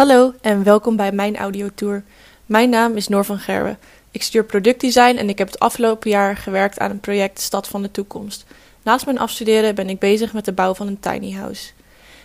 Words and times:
Hallo 0.00 0.34
en 0.40 0.64
welkom 0.64 0.96
bij 0.96 1.12
mijn 1.12 1.36
audiotour. 1.36 2.02
Mijn 2.46 2.70
naam 2.70 2.96
is 2.96 3.08
Noor 3.08 3.24
van 3.24 3.38
Gerwen. 3.38 3.78
Ik 4.10 4.22
stuur 4.22 4.44
productdesign 4.44 5.16
en 5.16 5.28
ik 5.28 5.38
heb 5.38 5.46
het 5.46 5.58
afgelopen 5.58 6.10
jaar 6.10 6.36
gewerkt 6.36 6.78
aan 6.78 6.90
een 6.90 7.00
project 7.00 7.40
Stad 7.40 7.68
van 7.68 7.82
de 7.82 7.90
Toekomst. 7.90 8.44
Naast 8.82 9.04
mijn 9.04 9.18
afstuderen 9.18 9.74
ben 9.74 9.88
ik 9.88 9.98
bezig 9.98 10.32
met 10.32 10.44
de 10.44 10.52
bouw 10.52 10.74
van 10.74 10.86
een 10.86 11.00
tiny 11.00 11.32
house. 11.32 11.70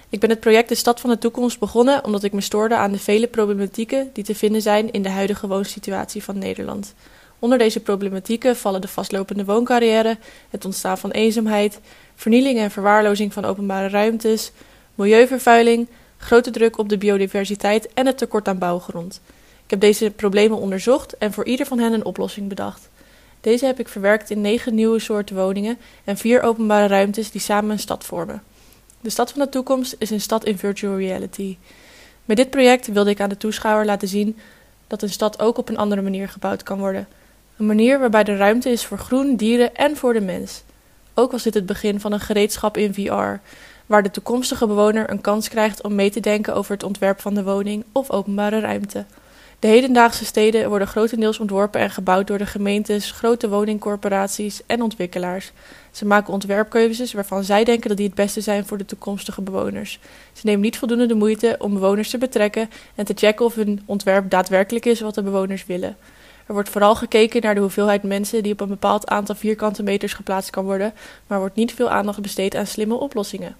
Ik 0.09 0.19
ben 0.19 0.29
het 0.29 0.39
project 0.39 0.69
De 0.69 0.75
Stad 0.75 0.99
van 0.99 1.09
de 1.09 1.17
Toekomst 1.17 1.59
begonnen 1.59 2.03
omdat 2.03 2.23
ik 2.23 2.33
me 2.33 2.41
stoorde 2.41 2.75
aan 2.75 2.91
de 2.91 2.99
vele 2.99 3.27
problematieken 3.27 4.09
die 4.13 4.23
te 4.23 4.35
vinden 4.35 4.61
zijn 4.61 4.91
in 4.91 5.01
de 5.01 5.09
huidige 5.09 5.47
woonsituatie 5.47 6.23
van 6.23 6.37
Nederland. 6.37 6.93
Onder 7.39 7.57
deze 7.57 7.79
problematieken 7.79 8.55
vallen 8.55 8.81
de 8.81 8.87
vastlopende 8.87 9.45
wooncarrière, 9.45 10.17
het 10.49 10.65
ontstaan 10.65 10.97
van 10.97 11.11
eenzaamheid, 11.11 11.79
vernieling 12.15 12.59
en 12.59 12.71
verwaarlozing 12.71 13.33
van 13.33 13.45
openbare 13.45 13.89
ruimtes, 13.89 14.51
milieuvervuiling, 14.95 15.87
grote 16.17 16.51
druk 16.51 16.77
op 16.77 16.89
de 16.89 16.97
biodiversiteit 16.97 17.93
en 17.93 18.05
het 18.05 18.17
tekort 18.17 18.47
aan 18.47 18.57
bouwgrond. 18.57 19.21
Ik 19.63 19.71
heb 19.71 19.79
deze 19.79 20.11
problemen 20.11 20.57
onderzocht 20.57 21.17
en 21.17 21.33
voor 21.33 21.45
ieder 21.45 21.65
van 21.65 21.79
hen 21.79 21.93
een 21.93 22.05
oplossing 22.05 22.49
bedacht. 22.49 22.89
Deze 23.41 23.65
heb 23.65 23.79
ik 23.79 23.87
verwerkt 23.87 24.29
in 24.29 24.41
negen 24.41 24.75
nieuwe 24.75 24.99
soorten 24.99 25.35
woningen 25.35 25.77
en 26.03 26.17
vier 26.17 26.41
openbare 26.41 26.87
ruimtes 26.87 27.31
die 27.31 27.41
samen 27.41 27.71
een 27.71 27.79
stad 27.79 28.05
vormen. 28.05 28.43
De 29.01 29.09
stad 29.09 29.31
van 29.31 29.41
de 29.41 29.49
toekomst 29.49 29.95
is 29.97 30.09
een 30.09 30.21
stad 30.21 30.45
in 30.45 30.57
virtual 30.57 30.97
reality. 30.97 31.57
Met 32.25 32.37
dit 32.37 32.49
project 32.49 32.87
wilde 32.87 33.09
ik 33.09 33.21
aan 33.21 33.29
de 33.29 33.37
toeschouwer 33.37 33.85
laten 33.85 34.07
zien 34.07 34.37
dat 34.87 35.01
een 35.01 35.09
stad 35.09 35.39
ook 35.39 35.57
op 35.57 35.69
een 35.69 35.77
andere 35.77 36.01
manier 36.01 36.29
gebouwd 36.29 36.63
kan 36.63 36.79
worden. 36.79 37.07
Een 37.57 37.65
manier 37.65 37.99
waarbij 37.99 38.23
de 38.23 38.35
ruimte 38.35 38.69
is 38.69 38.85
voor 38.85 38.97
groen, 38.97 39.35
dieren 39.35 39.75
en 39.75 39.97
voor 39.97 40.13
de 40.13 40.21
mens. 40.21 40.63
Ook 41.13 41.31
was 41.31 41.43
dit 41.43 41.53
het 41.53 41.65
begin 41.65 41.99
van 41.99 42.11
een 42.11 42.19
gereedschap 42.19 42.77
in 42.77 42.93
VR, 42.93 43.39
waar 43.85 44.03
de 44.03 44.11
toekomstige 44.11 44.67
bewoner 44.67 45.09
een 45.09 45.21
kans 45.21 45.49
krijgt 45.49 45.83
om 45.83 45.95
mee 45.95 46.09
te 46.09 46.19
denken 46.19 46.55
over 46.55 46.71
het 46.71 46.83
ontwerp 46.83 47.21
van 47.21 47.33
de 47.33 47.43
woning 47.43 47.83
of 47.91 48.11
openbare 48.11 48.59
ruimte. 48.59 49.05
De 49.59 49.67
hedendaagse 49.67 50.25
steden 50.25 50.69
worden 50.69 50.87
grotendeels 50.87 51.39
ontworpen 51.39 51.81
en 51.81 51.89
gebouwd 51.89 52.27
door 52.27 52.37
de 52.37 52.45
gemeentes, 52.45 53.11
grote 53.11 53.49
woningcorporaties 53.49 54.61
en 54.65 54.81
ontwikkelaars. 54.81 55.51
Ze 55.91 56.05
maken 56.05 56.33
ontwerpkeuzes 56.33 57.13
waarvan 57.13 57.43
zij 57.43 57.63
denken 57.63 57.87
dat 57.87 57.97
die 57.97 58.05
het 58.05 58.15
beste 58.15 58.41
zijn 58.41 58.65
voor 58.65 58.77
de 58.77 58.85
toekomstige 58.85 59.41
bewoners. 59.41 59.99
Ze 60.33 60.41
nemen 60.45 60.61
niet 60.61 60.77
voldoende 60.77 61.05
de 61.05 61.13
moeite 61.13 61.55
om 61.59 61.73
bewoners 61.73 62.09
te 62.09 62.17
betrekken 62.17 62.69
en 62.95 63.05
te 63.05 63.13
checken 63.15 63.45
of 63.45 63.55
hun 63.55 63.81
ontwerp 63.85 64.29
daadwerkelijk 64.29 64.85
is 64.85 65.01
wat 65.01 65.15
de 65.15 65.23
bewoners 65.23 65.65
willen. 65.65 65.97
Er 66.45 66.53
wordt 66.53 66.69
vooral 66.69 66.95
gekeken 66.95 67.41
naar 67.41 67.55
de 67.55 67.61
hoeveelheid 67.61 68.03
mensen 68.03 68.43
die 68.43 68.51
op 68.51 68.61
een 68.61 68.67
bepaald 68.67 69.07
aantal 69.07 69.35
vierkante 69.35 69.83
meters 69.83 70.13
geplaatst 70.13 70.49
kan 70.49 70.65
worden, 70.65 70.93
maar 71.27 71.39
wordt 71.39 71.55
niet 71.55 71.73
veel 71.73 71.89
aandacht 71.89 72.21
besteed 72.21 72.55
aan 72.55 72.67
slimme 72.67 72.95
oplossingen. 72.95 73.55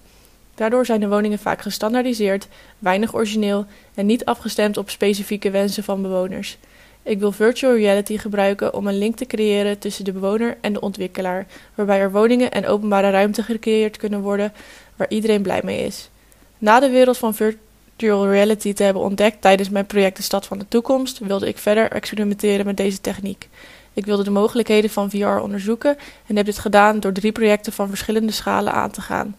Daardoor 0.56 0.86
zijn 0.86 1.00
de 1.00 1.08
woningen 1.08 1.38
vaak 1.38 1.62
gestandaardiseerd, 1.62 2.48
weinig 2.78 3.14
origineel 3.14 3.64
en 3.94 4.06
niet 4.06 4.24
afgestemd 4.24 4.76
op 4.76 4.90
specifieke 4.90 5.50
wensen 5.50 5.84
van 5.84 6.02
bewoners. 6.02 6.58
Ik 7.02 7.18
wil 7.18 7.32
virtual 7.32 7.76
reality 7.76 8.18
gebruiken 8.18 8.74
om 8.74 8.86
een 8.86 8.98
link 8.98 9.16
te 9.16 9.26
creëren 9.26 9.78
tussen 9.78 10.04
de 10.04 10.12
bewoner 10.12 10.56
en 10.60 10.72
de 10.72 10.80
ontwikkelaar, 10.80 11.46
waarbij 11.74 11.98
er 11.98 12.12
woningen 12.12 12.50
en 12.50 12.66
openbare 12.66 13.10
ruimte 13.10 13.42
gecreëerd 13.42 13.96
kunnen 13.96 14.20
worden 14.20 14.52
waar 14.96 15.08
iedereen 15.08 15.42
blij 15.42 15.60
mee 15.64 15.84
is. 15.84 16.10
Na 16.58 16.80
de 16.80 16.90
wereld 16.90 17.18
van 17.18 17.34
virtual 17.34 18.30
reality 18.30 18.72
te 18.72 18.82
hebben 18.82 19.02
ontdekt 19.02 19.40
tijdens 19.40 19.68
mijn 19.68 19.86
project 19.86 20.16
De 20.16 20.22
Stad 20.22 20.46
van 20.46 20.58
de 20.58 20.68
Toekomst, 20.68 21.18
wilde 21.18 21.48
ik 21.48 21.58
verder 21.58 21.90
experimenteren 21.90 22.66
met 22.66 22.76
deze 22.76 23.00
techniek. 23.00 23.48
Ik 23.92 24.06
wilde 24.06 24.24
de 24.24 24.30
mogelijkheden 24.30 24.90
van 24.90 25.10
VR 25.10 25.26
onderzoeken 25.26 25.96
en 26.26 26.36
heb 26.36 26.46
dit 26.46 26.58
gedaan 26.58 27.00
door 27.00 27.12
drie 27.12 27.32
projecten 27.32 27.72
van 27.72 27.88
verschillende 27.88 28.32
schalen 28.32 28.72
aan 28.72 28.90
te 28.90 29.00
gaan. 29.00 29.36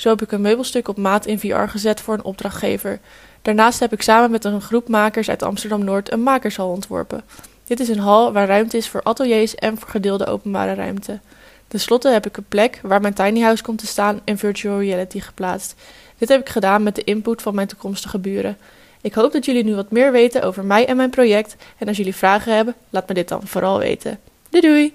Zo 0.00 0.08
heb 0.08 0.22
ik 0.22 0.32
een 0.32 0.40
meubelstuk 0.40 0.88
op 0.88 0.96
maat 0.96 1.26
in 1.26 1.38
VR 1.38 1.56
gezet 1.56 2.00
voor 2.00 2.14
een 2.14 2.24
opdrachtgever. 2.24 3.00
Daarnaast 3.42 3.80
heb 3.80 3.92
ik 3.92 4.02
samen 4.02 4.30
met 4.30 4.44
een 4.44 4.60
groep 4.60 4.88
makers 4.88 5.28
uit 5.28 5.42
Amsterdam 5.42 5.84
Noord 5.84 6.12
een 6.12 6.22
makershal 6.22 6.68
ontworpen. 6.68 7.22
Dit 7.64 7.80
is 7.80 7.88
een 7.88 7.98
hal 7.98 8.32
waar 8.32 8.46
ruimte 8.46 8.76
is 8.76 8.88
voor 8.88 9.02
ateliers 9.02 9.54
en 9.54 9.78
voor 9.78 9.88
gedeelde 9.88 10.26
openbare 10.26 10.74
ruimte. 10.74 11.20
Ten 11.68 11.80
slotte 11.80 12.08
heb 12.08 12.26
ik 12.26 12.36
een 12.36 12.48
plek 12.48 12.80
waar 12.82 13.00
mijn 13.00 13.14
tiny 13.14 13.40
house 13.40 13.62
komt 13.62 13.78
te 13.78 13.86
staan 13.86 14.20
in 14.24 14.38
virtual 14.38 14.80
reality 14.80 15.20
geplaatst. 15.20 15.74
Dit 16.18 16.28
heb 16.28 16.40
ik 16.40 16.48
gedaan 16.48 16.82
met 16.82 16.94
de 16.94 17.04
input 17.04 17.42
van 17.42 17.54
mijn 17.54 17.68
toekomstige 17.68 18.18
buren. 18.18 18.56
Ik 19.00 19.14
hoop 19.14 19.32
dat 19.32 19.44
jullie 19.44 19.64
nu 19.64 19.74
wat 19.74 19.90
meer 19.90 20.12
weten 20.12 20.42
over 20.42 20.64
mij 20.64 20.86
en 20.86 20.96
mijn 20.96 21.10
project. 21.10 21.56
En 21.78 21.88
als 21.88 21.96
jullie 21.96 22.14
vragen 22.14 22.54
hebben, 22.54 22.74
laat 22.90 23.08
me 23.08 23.14
dit 23.14 23.28
dan 23.28 23.46
vooral 23.46 23.78
weten. 23.78 24.18
Doei 24.50 24.66
doei! 24.66 24.94